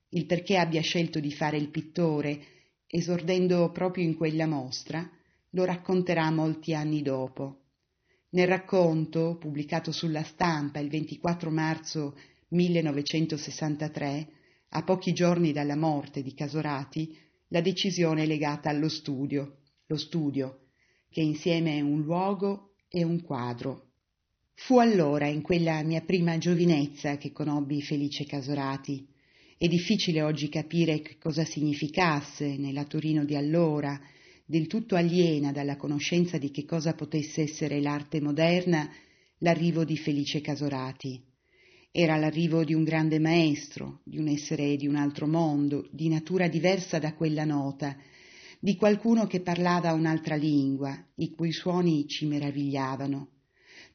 Il 0.10 0.26
perché 0.26 0.56
abbia 0.56 0.82
scelto 0.82 1.20
di 1.20 1.34
fare 1.34 1.58
il 1.58 1.70
pittore, 1.70 2.56
esordendo 2.88 3.72
proprio 3.72 4.04
in 4.04 4.16
quella 4.16 4.48
mostra, 4.48 5.08
lo 5.52 5.66
racconterà 5.66 6.32
molti 6.32 6.74
anni 6.74 7.02
dopo. 7.02 7.62
Nel 8.30 8.48
racconto, 8.48 9.38
pubblicato 9.38 9.92
sulla 9.92 10.24
stampa 10.24 10.80
il 10.80 10.90
24 10.90 11.50
marzo 11.50 12.18
1963, 12.50 14.30
a 14.70 14.84
pochi 14.84 15.14
giorni 15.14 15.52
dalla 15.52 15.76
morte 15.76 16.22
di 16.22 16.34
Casorati, 16.34 17.18
la 17.50 17.62
decisione 17.62 18.24
è 18.24 18.26
legata 18.26 18.70
allo 18.70 18.90
studio 18.90 19.58
lo 19.88 19.98
studio, 19.98 20.68
che 21.10 21.22
insieme 21.22 21.78
è 21.78 21.82
un 21.82 22.02
luogo 22.02 22.74
e 22.90 23.04
un 23.04 23.22
quadro. 23.22 23.86
Fu 24.54 24.80
allora, 24.80 25.28
in 25.28 25.42
quella 25.42 25.82
mia 25.84 26.02
prima 26.02 26.38
giovinezza, 26.38 27.18
che 27.18 27.32
conobbi 27.32 27.82
Felice 27.82 28.26
Casorati. 28.26 29.08
È 29.60 29.68
difficile 29.68 30.22
oggi 30.22 30.50
capire 30.50 31.02
che 31.02 31.16
cosa 31.18 31.44
significasse 31.44 32.58
nella 32.58 32.84
Torino 32.84 33.26
di 33.26 33.36
allora, 33.36 34.00
del 34.46 34.68
tutto 34.68 34.96
aliena 34.96 35.52
dalla 35.52 35.78
conoscenza 35.78 36.38
di 36.38 36.52
che 36.52 36.64
cosa 36.64 36.94
potesse 36.94 37.42
essere 37.42 37.82
l'arte 37.82 38.22
moderna, 38.22 38.88
l'arrivo 39.40 39.84
di 39.84 39.98
Felice 39.98 40.42
Casorati. 40.42 41.20
Era 41.90 42.18
l'arrivo 42.18 42.64
di 42.64 42.76
un 42.76 42.84
grande 42.84 43.18
maestro, 43.18 44.02
di 44.04 44.20
un 44.20 44.28
essere 44.28 44.76
di 44.76 44.86
un 44.86 44.96
altro 44.96 45.26
mondo, 45.26 45.88
di 45.92 46.08
natura 46.08 46.48
diversa 46.48 47.00
da 47.00 47.16
quella 47.16 47.44
nota, 47.44 47.98
di 48.60 48.76
qualcuno 48.76 49.26
che 49.26 49.42
parlava 49.42 49.92
un'altra 49.94 50.36
lingua, 50.36 50.96
i 51.16 51.32
cui 51.32 51.52
suoni 51.52 52.08
ci 52.08 52.28
meravigliavano. 52.28 53.37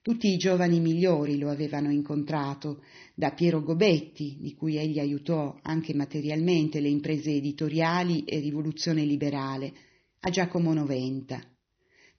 Tutti 0.02 0.32
i 0.32 0.36
giovani 0.36 0.80
migliori 0.80 1.38
lo 1.38 1.48
avevano 1.48 1.92
incontrato, 1.92 2.82
da 3.14 3.30
Piero 3.30 3.62
Gobetti, 3.62 4.36
di 4.40 4.52
cui 4.52 4.76
egli 4.76 4.98
aiutò 4.98 5.56
anche 5.62 5.94
materialmente 5.94 6.80
le 6.80 6.88
imprese 6.88 7.30
editoriali 7.30 8.24
e 8.24 8.40
rivoluzione 8.40 9.04
liberale, 9.04 9.72
a 10.22 10.30
Giacomo 10.30 10.72
Noventa. 10.72 11.40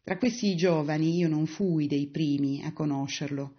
Tra 0.02 0.18
questi 0.18 0.56
giovani 0.56 1.18
io 1.18 1.28
non 1.28 1.46
fui 1.46 1.88
dei 1.88 2.08
primi 2.08 2.64
a 2.64 2.72
conoscerlo. 2.72 3.56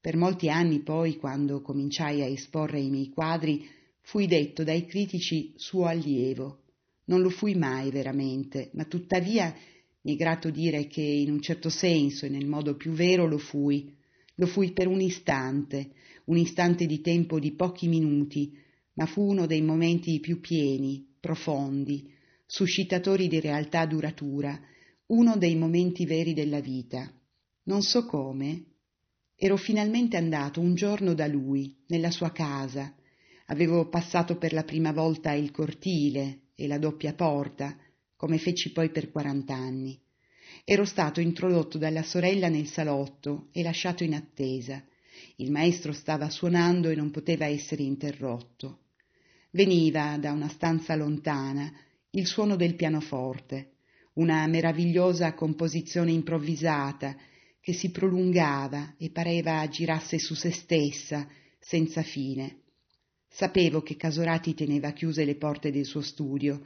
Per 0.00 0.16
molti 0.16 0.48
anni 0.48 0.78
poi, 0.82 1.16
quando 1.16 1.60
cominciai 1.60 2.22
a 2.22 2.26
esporre 2.26 2.78
i 2.78 2.90
miei 2.90 3.08
quadri, 3.08 3.68
fui 4.02 4.28
detto 4.28 4.62
dai 4.62 4.86
critici 4.86 5.54
suo 5.56 5.86
allievo. 5.86 6.62
Non 7.06 7.22
lo 7.22 7.30
fui 7.30 7.56
mai 7.56 7.90
veramente, 7.90 8.70
ma 8.74 8.84
tuttavia 8.84 9.52
mi 10.08 10.16
grato 10.16 10.48
dire 10.48 10.86
che 10.86 11.02
in 11.02 11.30
un 11.30 11.42
certo 11.42 11.68
senso 11.68 12.24
e 12.24 12.30
nel 12.30 12.46
modo 12.46 12.76
più 12.76 12.92
vero 12.92 13.26
lo 13.26 13.36
fui. 13.36 13.94
Lo 14.36 14.46
fui 14.46 14.72
per 14.72 14.86
un 14.86 15.02
istante, 15.02 15.90
un 16.26 16.38
istante 16.38 16.86
di 16.86 17.02
tempo 17.02 17.38
di 17.38 17.52
pochi 17.52 17.88
minuti, 17.88 18.56
ma 18.94 19.04
fu 19.04 19.28
uno 19.28 19.44
dei 19.44 19.60
momenti 19.60 20.18
più 20.18 20.40
pieni, 20.40 21.06
profondi, 21.20 22.10
suscitatori 22.46 23.28
di 23.28 23.38
realtà 23.38 23.84
duratura, 23.84 24.58
uno 25.08 25.36
dei 25.36 25.56
momenti 25.56 26.06
veri 26.06 26.32
della 26.32 26.60
vita. 26.60 27.12
Non 27.64 27.82
so 27.82 28.06
come. 28.06 28.64
Ero 29.36 29.58
finalmente 29.58 30.16
andato 30.16 30.58
un 30.60 30.74
giorno 30.74 31.12
da 31.12 31.26
lui, 31.26 31.76
nella 31.88 32.10
sua 32.10 32.32
casa. 32.32 32.94
Avevo 33.46 33.90
passato 33.90 34.38
per 34.38 34.54
la 34.54 34.64
prima 34.64 34.92
volta 34.92 35.34
il 35.34 35.50
cortile, 35.50 36.44
e 36.54 36.66
la 36.66 36.78
doppia 36.78 37.12
porta, 37.12 37.76
come 38.18 38.38
feci 38.38 38.72
poi 38.72 38.90
per 38.90 39.12
quarant'anni. 39.12 39.96
Ero 40.64 40.84
stato 40.84 41.20
introdotto 41.20 41.78
dalla 41.78 42.02
sorella 42.02 42.48
nel 42.48 42.66
salotto 42.66 43.46
e 43.52 43.62
lasciato 43.62 44.02
in 44.02 44.12
attesa. 44.12 44.82
Il 45.36 45.52
maestro 45.52 45.92
stava 45.92 46.28
suonando 46.28 46.90
e 46.90 46.96
non 46.96 47.12
poteva 47.12 47.46
essere 47.46 47.84
interrotto. 47.84 48.80
Veniva 49.52 50.16
da 50.18 50.32
una 50.32 50.48
stanza 50.48 50.96
lontana 50.96 51.72
il 52.10 52.26
suono 52.26 52.56
del 52.56 52.74
pianoforte, 52.74 53.74
una 54.14 54.44
meravigliosa 54.48 55.32
composizione 55.34 56.10
improvvisata 56.10 57.16
che 57.60 57.72
si 57.72 57.92
prolungava 57.92 58.96
e 58.98 59.10
pareva 59.10 59.66
girasse 59.68 60.18
su 60.18 60.34
se 60.34 60.50
stessa, 60.50 61.28
senza 61.60 62.02
fine. 62.02 62.62
Sapevo 63.28 63.80
che 63.80 63.94
Casorati 63.94 64.54
teneva 64.54 64.90
chiuse 64.90 65.24
le 65.24 65.36
porte 65.36 65.70
del 65.70 65.84
suo 65.84 66.00
studio, 66.00 66.62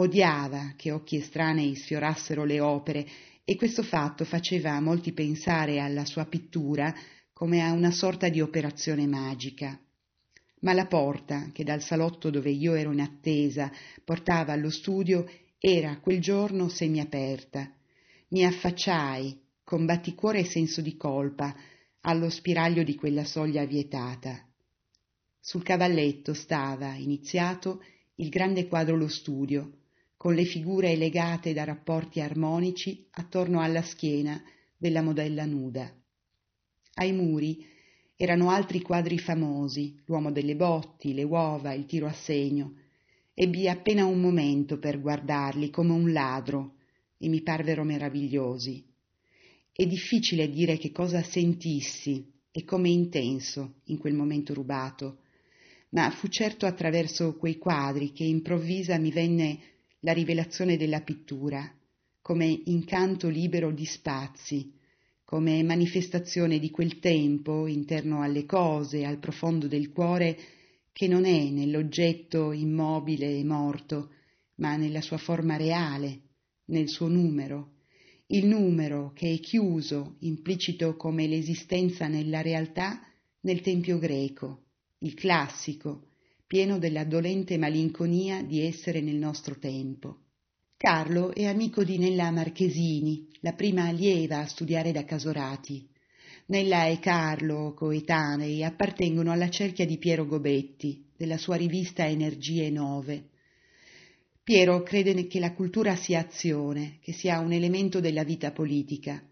odiava 0.00 0.74
che 0.76 0.92
occhi 0.92 1.16
estranei 1.16 1.74
sfiorassero 1.74 2.44
le 2.44 2.60
opere 2.60 3.06
e 3.44 3.56
questo 3.56 3.82
fatto 3.82 4.24
faceva 4.24 4.72
a 4.72 4.80
molti 4.80 5.12
pensare 5.12 5.80
alla 5.80 6.04
sua 6.04 6.24
pittura 6.26 6.94
come 7.32 7.62
a 7.62 7.72
una 7.72 7.90
sorta 7.90 8.28
di 8.28 8.40
operazione 8.40 9.06
magica. 9.06 9.78
Ma 10.60 10.72
la 10.72 10.86
porta, 10.86 11.50
che 11.52 11.64
dal 11.64 11.82
salotto 11.82 12.30
dove 12.30 12.50
io 12.50 12.74
ero 12.74 12.92
in 12.92 13.00
attesa 13.00 13.72
portava 14.04 14.52
allo 14.52 14.70
studio, 14.70 15.28
era 15.58 15.98
quel 15.98 16.20
giorno 16.20 16.68
semiaperta. 16.68 17.72
Mi 18.28 18.44
affacciai, 18.44 19.40
con 19.64 19.84
batticuore 19.84 20.40
e 20.40 20.44
senso 20.44 20.80
di 20.80 20.96
colpa, 20.96 21.54
allo 22.02 22.28
spiraglio 22.28 22.82
di 22.82 22.94
quella 22.94 23.24
soglia 23.24 23.64
vietata. 23.64 24.44
Sul 25.40 25.62
cavalletto 25.62 26.34
stava, 26.34 26.94
iniziato, 26.94 27.82
il 28.16 28.28
grande 28.28 28.66
quadro 28.66 28.96
Lo 28.96 29.08
studio, 29.08 29.72
con 30.18 30.34
le 30.34 30.44
figure 30.44 30.96
legate 30.96 31.52
da 31.52 31.62
rapporti 31.62 32.20
armonici 32.20 33.06
attorno 33.12 33.60
alla 33.60 33.82
schiena 33.82 34.42
della 34.76 35.00
modella 35.00 35.46
nuda. 35.46 35.90
Ai 36.94 37.12
muri 37.12 37.64
erano 38.16 38.50
altri 38.50 38.82
quadri 38.82 39.16
famosi, 39.18 40.02
l'uomo 40.06 40.32
delle 40.32 40.56
botti, 40.56 41.14
le 41.14 41.22
uova, 41.22 41.72
il 41.72 41.86
tiro 41.86 42.08
a 42.08 42.12
segno. 42.12 42.74
Ebbi 43.32 43.68
appena 43.68 44.06
un 44.06 44.20
momento 44.20 44.80
per 44.80 45.00
guardarli 45.00 45.70
come 45.70 45.92
un 45.92 46.12
ladro 46.12 46.74
e 47.16 47.28
mi 47.28 47.40
parvero 47.42 47.84
meravigliosi. 47.84 48.84
È 49.70 49.86
difficile 49.86 50.50
dire 50.50 50.78
che 50.78 50.90
cosa 50.90 51.22
sentissi 51.22 52.28
e 52.50 52.64
come 52.64 52.88
intenso 52.88 53.82
in 53.84 53.98
quel 53.98 54.14
momento 54.14 54.52
rubato, 54.52 55.20
ma 55.90 56.10
fu 56.10 56.26
certo 56.26 56.66
attraverso 56.66 57.36
quei 57.36 57.56
quadri 57.56 58.10
che 58.10 58.24
improvvisa 58.24 58.98
mi 58.98 59.12
venne 59.12 59.76
la 60.00 60.12
rivelazione 60.12 60.76
della 60.76 61.00
pittura, 61.00 61.70
come 62.20 62.60
incanto 62.66 63.28
libero 63.28 63.72
di 63.72 63.84
spazi, 63.84 64.72
come 65.24 65.62
manifestazione 65.62 66.58
di 66.58 66.70
quel 66.70 66.98
tempo 66.98 67.66
interno 67.66 68.22
alle 68.22 68.44
cose, 68.44 69.04
al 69.04 69.18
profondo 69.18 69.66
del 69.66 69.90
cuore, 69.90 70.38
che 70.92 71.06
non 71.06 71.24
è 71.24 71.50
nell'oggetto 71.50 72.52
immobile 72.52 73.38
e 73.38 73.44
morto, 73.44 74.10
ma 74.56 74.76
nella 74.76 75.00
sua 75.00 75.18
forma 75.18 75.56
reale, 75.56 76.20
nel 76.66 76.88
suo 76.88 77.08
numero, 77.08 77.76
il 78.30 78.46
numero 78.46 79.12
che 79.14 79.32
è 79.32 79.38
chiuso, 79.38 80.16
implicito 80.20 80.96
come 80.96 81.26
l'esistenza 81.26 82.08
nella 82.08 82.42
realtà, 82.42 83.00
nel 83.40 83.60
tempio 83.60 83.98
greco, 83.98 84.64
il 84.98 85.14
classico, 85.14 86.07
pieno 86.48 86.78
della 86.78 87.04
dolente 87.04 87.56
malinconia 87.58 88.42
di 88.42 88.62
essere 88.62 89.00
nel 89.00 89.14
nostro 89.14 89.56
tempo. 89.60 90.22
Carlo 90.76 91.32
è 91.32 91.44
amico 91.44 91.84
di 91.84 91.98
Nella 91.98 92.32
Marchesini, 92.32 93.28
la 93.42 93.52
prima 93.52 93.84
allieva 93.84 94.38
a 94.38 94.46
studiare 94.48 94.90
da 94.90 95.04
Casorati. 95.04 95.88
Nella 96.46 96.86
e 96.86 96.98
Carlo, 96.98 97.72
coetanei, 97.74 98.64
appartengono 98.64 99.30
alla 99.30 99.50
cerchia 99.50 99.86
di 99.86 99.98
Piero 99.98 100.26
Gobetti, 100.26 101.04
della 101.16 101.38
sua 101.38 101.54
rivista 101.54 102.04
Energie 102.04 102.70
Nove, 102.70 103.28
Piero 104.48 104.82
crede 104.82 105.26
che 105.26 105.40
la 105.40 105.52
cultura 105.52 105.94
sia 105.94 106.20
azione, 106.20 106.96
che 107.02 107.12
sia 107.12 107.38
un 107.38 107.52
elemento 107.52 108.00
della 108.00 108.24
vita 108.24 108.50
politica. 108.50 109.22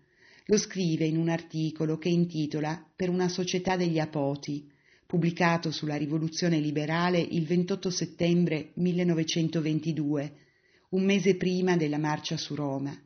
Lo 0.45 0.59
scrive 0.59 1.07
in 1.07 1.17
un 1.17 1.31
articolo 1.31 1.97
che 1.97 2.11
intitola 2.11 2.87
Per 2.95 3.09
una 3.09 3.27
società 3.31 3.77
degli 3.77 3.99
apoti, 3.99 4.71
pubblicato 5.07 5.71
sulla 5.71 5.97
Rivoluzione 5.97 6.59
liberale 6.59 7.21
il 7.21 7.47
28 7.47 7.91
settembre 7.91 8.73
1922, 8.75 10.37
un 10.91 11.05
mese 11.05 11.37
prima 11.37 11.77
della 11.77 11.99
marcia 11.99 12.37
su 12.37 12.55
Roma. 12.55 12.97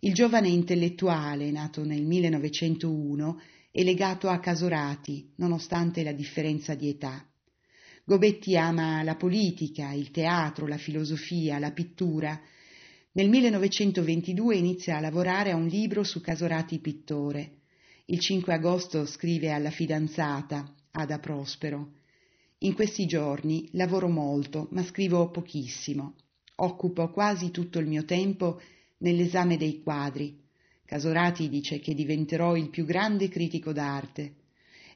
Il 0.00 0.14
giovane 0.14 0.48
intellettuale, 0.48 1.50
nato 1.50 1.84
nel 1.84 2.02
1901, 2.02 3.40
è 3.70 3.82
legato 3.82 4.28
a 4.28 4.40
Casorati, 4.40 5.30
nonostante 5.36 6.02
la 6.02 6.12
differenza 6.12 6.74
di 6.74 6.88
età. 6.88 7.22
Gobetti 8.04 8.56
ama 8.56 9.02
la 9.02 9.16
politica, 9.16 9.92
il 9.92 10.10
teatro, 10.10 10.66
la 10.66 10.78
filosofia, 10.78 11.58
la 11.58 11.70
pittura. 11.70 12.40
Nel 13.12 13.28
1922 13.28 14.56
inizia 14.56 14.96
a 14.96 15.00
lavorare 15.00 15.50
a 15.50 15.56
un 15.56 15.66
libro 15.66 16.02
su 16.02 16.20
Casorati 16.20 16.78
pittore. 16.78 17.58
Il 18.06 18.18
5 18.18 18.54
agosto 18.54 19.04
scrive 19.04 19.52
alla 19.52 19.70
fidanzata, 19.70 20.74
Ada 20.92 21.18
Prospero. 21.18 21.92
In 22.58 22.74
questi 22.74 23.06
giorni 23.06 23.68
lavoro 23.72 24.08
molto, 24.08 24.68
ma 24.72 24.82
scrivo 24.82 25.30
pochissimo. 25.30 26.14
Occupo 26.56 27.10
quasi 27.10 27.50
tutto 27.50 27.78
il 27.78 27.86
mio 27.86 28.04
tempo 28.04 28.60
nell'esame 28.98 29.56
dei 29.56 29.82
quadri. 29.82 30.38
Casorati 30.84 31.48
dice 31.48 31.78
che 31.78 31.94
diventerò 31.94 32.56
il 32.56 32.68
più 32.68 32.84
grande 32.84 33.28
critico 33.28 33.72
d'arte. 33.72 34.34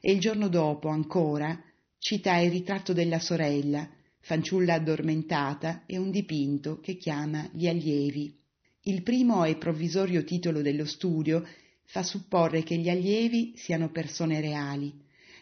E 0.01 0.11
il 0.11 0.19
giorno 0.19 0.47
dopo, 0.49 0.89
ancora, 0.89 1.59
cita 1.97 2.37
il 2.37 2.51
ritratto 2.51 2.93
della 2.93 3.19
sorella, 3.19 3.89
fanciulla 4.19 4.75
addormentata 4.75 5.83
e 5.85 5.97
un 5.97 6.11
dipinto 6.11 6.79
che 6.79 6.97
chiama 6.97 7.49
Gli 7.51 7.67
allievi. 7.67 8.37
Il 8.81 9.01
primo 9.01 9.45
e 9.45 9.55
provvisorio 9.55 10.23
titolo 10.23 10.61
dello 10.61 10.85
studio 10.85 11.43
fa 11.85 12.03
supporre 12.03 12.61
che 12.61 12.75
gli 12.77 12.89
allievi 12.89 13.53
siano 13.55 13.89
persone 13.89 14.41
reali. 14.41 14.93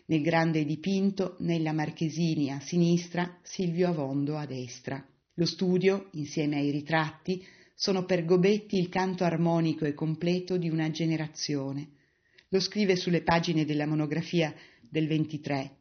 Nel 0.05 0.21
grande 0.21 0.65
dipinto, 0.65 1.37
nella 1.39 1.71
Marchesini 1.71 2.51
a 2.51 2.59
sinistra, 2.59 3.39
Silvio 3.41 3.87
Avondo 3.87 4.35
a 4.37 4.45
destra. 4.45 5.01
Lo 5.35 5.45
studio, 5.45 6.09
insieme 6.13 6.57
ai 6.57 6.71
ritratti, 6.71 7.41
sono 7.73 8.03
per 8.03 8.25
Gobetti 8.25 8.77
il 8.77 8.89
canto 8.89 9.23
armonico 9.23 9.85
e 9.85 9.93
completo 9.93 10.57
di 10.57 10.69
una 10.69 10.91
generazione. 10.91 11.91
Lo 12.49 12.59
scrive 12.59 12.97
sulle 12.97 13.23
pagine 13.23 13.63
della 13.63 13.87
monografia 13.87 14.53
del 14.81 15.07
23. 15.07 15.77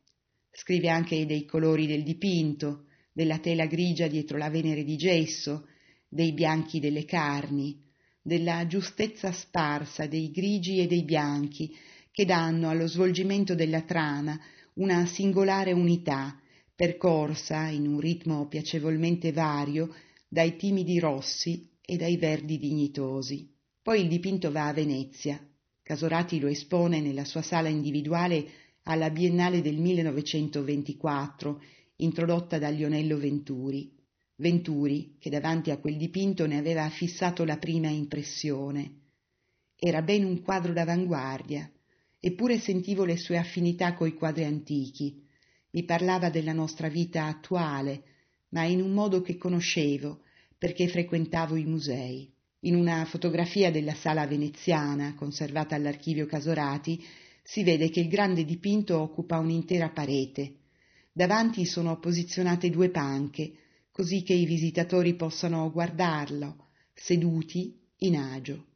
Scrive 0.53 0.89
anche 0.89 1.27
dei 1.27 1.45
colori 1.45 1.87
del 1.87 2.05
dipinto, 2.05 2.85
della 3.13 3.39
tela 3.39 3.67
grigia 3.67 4.07
dietro 4.07 4.39
la 4.39 4.51
venere 4.51 4.85
di 4.85 4.97
gesso, 4.97 5.67
dei 6.09 6.33
bianchi 6.33 6.79
delle 6.79 7.05
carni, 7.05 7.77
della 8.23 8.67
giustezza 8.69 9.33
sparsa 9.33 10.07
dei 10.07 10.31
grigi 10.31 10.79
e 10.79 10.87
dei 10.87 11.03
bianchi, 11.03 11.75
che 12.12 12.27
danno 12.27 12.68
allo 12.68 12.87
svolgimento 12.87 13.55
della 13.55 13.81
trama 13.81 14.38
una 14.75 15.07
singolare 15.07 15.72
unità, 15.72 16.38
percorsa 16.75 17.68
in 17.68 17.87
un 17.87 17.98
ritmo 18.01 18.46
piacevolmente 18.48 19.33
vario 19.33 19.94
dai 20.29 20.57
timidi 20.57 20.98
rossi 20.98 21.70
e 21.81 21.96
dai 21.96 22.18
verdi 22.18 22.59
dignitosi. 22.59 23.51
Poi 23.83 24.03
il 24.03 24.09
dipinto 24.09 24.53
va 24.53 24.68
a 24.68 24.72
Venezia. 24.72 25.40
Casorati 25.83 26.38
lo 26.38 26.48
espone 26.48 27.01
nella 27.01 27.25
sua 27.25 27.42
sala 27.42 27.68
individuale 27.68 28.46
alla 28.85 29.11
Biennale 29.11 29.62
del 29.62 29.79
1924, 29.79 31.62
introdotta 31.96 32.59
da 32.59 32.68
Lionello 32.68 33.16
Venturi. 33.16 33.90
Venturi, 34.37 35.16
che 35.18 35.31
davanti 35.31 35.70
a 35.70 35.79
quel 35.79 35.96
dipinto 35.96 36.46
ne 36.46 36.59
aveva 36.59 36.88
fissato 36.90 37.44
la 37.44 37.57
prima 37.57 37.88
impressione. 37.88 39.01
Era 39.77 40.03
ben 40.03 40.25
un 40.25 40.42
quadro 40.42 40.72
d'avanguardia, 40.72 41.70
eppure 42.25 42.61
sentivo 42.61 43.05
le 43.05 43.17
sue 43.17 43.37
affinità 43.37 43.95
coi 43.95 44.15
quadri 44.15 44.45
antichi. 44.45 45.27
Mi 45.73 45.83
parlava 45.83 46.31
della 46.31 46.53
nostra 46.53 46.87
vita 46.87 47.27
attuale, 47.27 48.05
ma 48.51 48.63
in 48.63 48.81
un 48.81 48.93
modo 48.93 49.23
che 49.23 49.37
conoscevo, 49.37 50.21
perché 50.57 50.87
frequentavo 50.87 51.57
i 51.57 51.65
musei. 51.65 52.33
In 52.61 52.77
una 52.77 53.05
fotografia 53.07 53.73
della 53.73 53.95
sala 53.95 54.25
veneziana, 54.29 55.17
conservata 55.17 55.75
all'archivio 55.75 56.27
Casorati, 56.27 57.05
si 57.43 57.65
vede 57.65 57.91
che 57.91 57.99
il 57.99 58.09
grande 58.09 58.45
dipinto 58.45 59.01
occupa 59.01 59.39
un'intera 59.39 59.89
parete. 59.89 60.59
Davanti 61.13 61.65
sono 61.65 61.99
posizionate 61.99 62.71
due 62.71 62.91
panche, 62.91 63.53
così 63.91 64.23
che 64.23 64.35
i 64.35 64.47
visitatori 64.47 65.17
possano 65.17 65.73
guardarlo, 65.73 66.69
seduti 66.95 67.77
in 67.97 68.17
agio. 68.17 68.67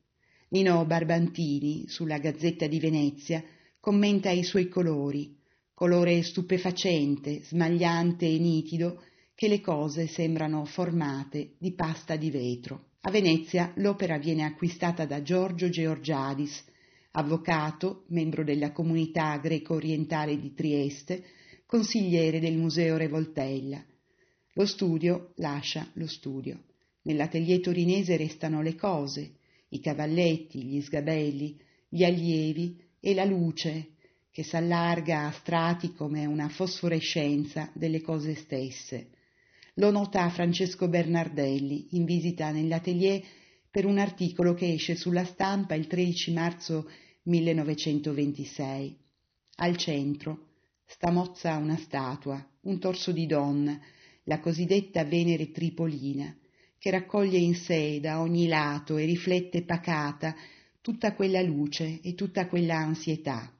Nino 0.49 0.85
Barbantini, 0.85 1.89
sulla 1.89 2.19
Gazzetta 2.19 2.69
di 2.69 2.79
Venezia, 2.79 3.43
commenta 3.81 4.31
i 4.31 4.45
suoi 4.45 4.69
colori, 4.69 5.37
colore 5.75 6.23
stupefacente, 6.23 7.43
smagliante 7.43 8.27
e 8.27 8.39
nitido, 8.39 9.03
che 9.35 9.49
le 9.49 9.61
cose 9.61 10.07
sembrano 10.07 10.65
formate 10.65 11.55
di 11.59 11.75
pasta 11.75 12.17
di 12.17 12.31
vetro. 12.31 12.91
A 13.03 13.11
Venezia 13.11 13.73
l'opera 13.77 14.19
viene 14.19 14.45
acquistata 14.45 15.05
da 15.05 15.21
Giorgio 15.21 15.69
Georgiadis, 15.69 16.65
avvocato, 17.13 18.05
membro 18.09 18.45
della 18.45 18.73
comunità 18.73 19.37
greco-orientale 19.39 20.39
di 20.39 20.55
Trieste, 20.55 21.25
consigliere 21.67 22.41
del 22.41 22.57
Museo 22.57 22.97
Revoltella. 22.97 23.85
Lo 24.55 24.65
studio 24.65 25.33
lascia 25.37 25.91
lo 25.95 26.07
studio. 26.07 26.63
Nell'atelier 27.03 27.61
torinese 27.61 28.17
restano 28.17 28.63
le 28.63 28.75
cose, 28.75 29.35
i 29.69 29.81
cavalletti, 29.81 30.63
gli 30.63 30.81
sgabelli, 30.81 31.59
gli 31.89 32.05
allievi 32.05 32.81
e 33.01 33.15
la 33.15 33.25
luce 33.25 33.95
che 34.31 34.43
s'allarga 34.43 35.27
a 35.27 35.33
strati 35.33 35.93
come 35.95 36.27
una 36.27 36.49
fosforescenza 36.49 37.71
delle 37.75 38.03
cose 38.03 38.35
stesse. 38.35 39.09
Lo 39.75 39.91
nota 39.91 40.29
Francesco 40.31 40.89
Bernardelli 40.89 41.89
in 41.93 42.05
visita 42.05 42.51
nell'atelier 42.51 43.23
per 43.71 43.85
un 43.85 43.99
articolo 43.99 44.55
che 44.55 44.73
esce 44.73 44.95
sulla 44.95 45.25
stampa 45.25 45.75
il 45.75 45.87
13 45.87 46.33
marzo 46.33 46.89
1926. 47.23 48.97
Al 49.57 49.77
centro 49.77 50.49
sta 50.87 51.11
mozza 51.11 51.57
una 51.57 51.77
statua, 51.77 52.43
un 52.63 52.79
torso 52.79 53.13
di 53.13 53.27
donna, 53.27 53.79
la 54.25 54.41
cosiddetta 54.41 55.05
Venere 55.05 55.51
Tripolina, 55.51 56.35
che 56.79 56.91
raccoglie 56.91 57.39
in 57.39 57.55
sé 57.55 58.01
da 58.01 58.21
ogni 58.21 58.47
lato 58.47 58.97
e 58.97 59.05
riflette 59.05 59.63
pacata 59.63 60.35
tutta 60.81 61.15
quella 61.15 61.43
luce 61.43 62.01
e 62.03 62.15
tutta 62.15 62.47
quella 62.47 62.77
ansietà. 62.77 63.53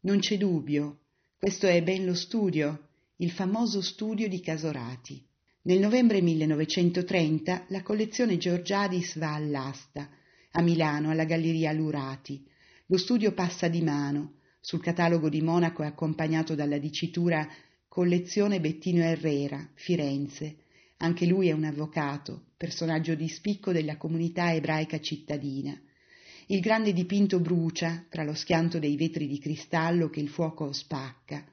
Non 0.00 0.18
c'è 0.18 0.36
dubbio, 0.36 0.98
questo 1.38 1.66
è 1.66 1.82
ben 1.82 2.04
lo 2.04 2.14
studio, 2.14 2.88
il 3.16 3.30
famoso 3.30 3.80
studio 3.80 4.28
di 4.28 4.40
Casorati. 4.40 5.24
Nel 5.62 5.80
novembre 5.80 6.20
1930 6.20 7.66
la 7.68 7.82
collezione 7.82 8.36
Georgiadis 8.36 9.18
va 9.18 9.34
all'asta, 9.34 10.08
a 10.52 10.62
Milano, 10.62 11.10
alla 11.10 11.24
Galleria 11.24 11.72
Lurati. 11.72 12.44
Lo 12.86 12.96
studio 12.96 13.32
passa 13.32 13.68
di 13.68 13.82
mano. 13.82 14.34
Sul 14.60 14.80
catalogo 14.80 15.28
di 15.28 15.40
Monaco 15.40 15.82
è 15.82 15.86
accompagnato 15.86 16.54
dalla 16.54 16.78
dicitura 16.78 17.46
Collezione 17.86 18.60
Bettino 18.60 19.02
Herrera, 19.02 19.68
Firenze. 19.74 20.56
Anche 20.98 21.26
lui 21.26 21.48
è 21.48 21.52
un 21.52 21.64
avvocato, 21.64 22.46
personaggio 22.56 23.14
di 23.14 23.28
spicco 23.28 23.72
della 23.72 23.96
comunità 23.96 24.52
ebraica 24.52 25.00
cittadina. 25.00 25.78
Il 26.46 26.60
grande 26.60 26.92
dipinto 26.92 27.40
brucia 27.40 28.04
tra 28.08 28.24
lo 28.24 28.34
schianto 28.34 28.78
dei 28.78 28.96
vetri 28.96 29.26
di 29.26 29.38
cristallo 29.38 30.08
che 30.08 30.20
il 30.20 30.28
fuoco 30.28 30.72
spacca. 30.72 31.44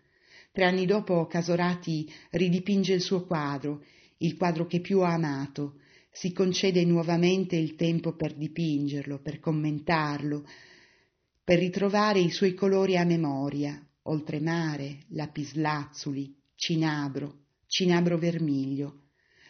Tre 0.51 0.65
anni 0.65 0.85
dopo 0.85 1.25
Casorati 1.27 2.11
ridipinge 2.29 2.93
il 2.93 3.01
suo 3.01 3.25
quadro 3.25 3.83
il 4.19 4.37
quadro 4.37 4.65
che 4.65 4.79
più 4.79 5.01
ha 5.01 5.13
amato, 5.13 5.79
si 6.11 6.31
concede 6.31 6.85
nuovamente 6.85 7.57
il 7.57 7.75
tempo 7.75 8.15
per 8.15 8.33
dipingerlo, 8.33 9.19
per 9.19 9.39
commentarlo, 9.39 10.45
per 11.43 11.59
ritrovare 11.59 12.19
i 12.19 12.31
suoi 12.31 12.53
colori 12.53 12.97
a 12.97 13.03
memoria, 13.03 13.85
oltremare, 14.03 14.99
lapislazzuli, 15.09 16.33
cinabro, 16.55 17.39
cinabro 17.67 18.17
vermiglio. 18.17 19.01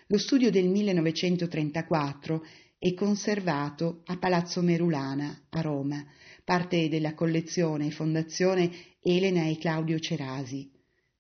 Lo 0.10 0.20
studio 0.20 0.52
del 0.52 0.68
1934 0.68 2.46
è 2.78 2.94
conservato 2.94 4.04
a 4.06 4.18
Palazzo 4.20 4.62
Merulana, 4.62 5.48
a 5.50 5.62
Roma, 5.62 6.06
parte 6.44 6.90
della 6.90 7.16
collezione 7.16 7.88
e 7.88 7.92
fondazione 7.92 8.70
Elena 9.02 9.48
e 9.48 9.58
Claudio 9.58 9.98
Cerasi. 9.98 10.72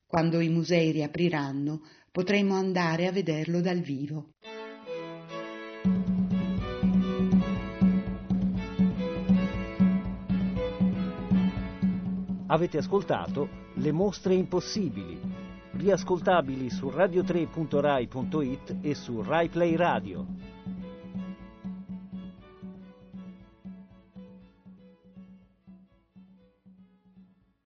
Quando 0.05 0.39
i 0.39 0.49
musei 0.49 0.91
riapriranno, 0.91 1.81
potremmo 2.11 2.53
andare 2.53 3.07
a 3.07 3.11
vederlo 3.11 3.59
dal 3.59 3.79
vivo. 3.79 4.33
Avete 12.45 12.77
ascoltato 12.77 13.49
Le 13.77 13.91
mostre 13.91 14.35
impossibili, 14.35 15.34
riascoltabili 15.77 16.69
su 16.69 16.87
radio3.rai.it 16.87 18.75
e 18.81 18.95
su 18.95 19.21
RaiPlay 19.21 19.75
Radio. 19.75 20.25